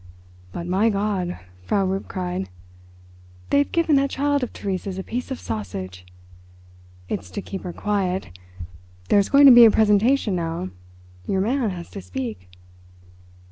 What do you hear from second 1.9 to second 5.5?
cried, "they've given that child of Theresa's a piece of